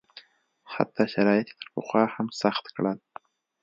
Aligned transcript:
حتی 0.73 1.03
شرایط 1.13 1.47
یې 1.49 1.55
تر 1.59 1.67
پخوا 1.73 2.03
هم 2.15 2.27
سخت 2.41 2.65
کړل. 2.75 2.97